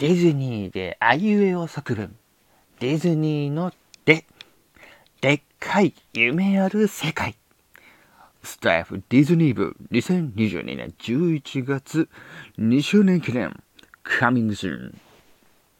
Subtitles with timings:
[0.00, 2.16] ディズニーであいうえお作文。
[2.78, 3.70] ディズニーの
[4.06, 4.24] で、
[5.20, 7.36] でっかい夢ある世界。
[8.42, 12.08] スタッフディズニー部2022年11月
[12.58, 13.54] 2周年記念。
[14.02, 14.94] coming soon.